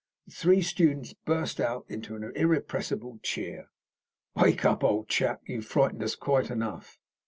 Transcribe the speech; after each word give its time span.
The 0.25 0.31
three 0.31 0.61
students 0.63 1.13
burst 1.13 1.59
out 1.61 1.85
into 1.87 2.15
an 2.15 2.23
irrepressible 2.35 3.19
cheer. 3.21 3.69
"Wake 4.35 4.65
up, 4.65 4.83
old 4.83 5.09
chap. 5.09 5.41
You've 5.45 5.67
frightened 5.67 6.01
us 6.01 6.15
quite 6.15 6.49
enough." 6.49 6.97